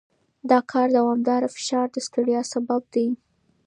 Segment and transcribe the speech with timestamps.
[0.49, 3.07] د کار دوامداره فشار د ستړیا سبب دی.